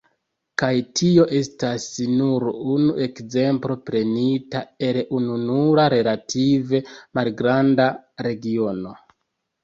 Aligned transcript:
Kaj 0.59 0.69
tio 0.99 1.23
estas 1.39 1.83
nur 2.21 2.45
unu 2.75 2.95
ekzemplo 3.05 3.75
prenita 3.89 4.61
el 4.87 4.97
ununura 5.17 5.85
relative 5.95 6.81
malgranda 7.19 7.87
regiono. 8.29 8.95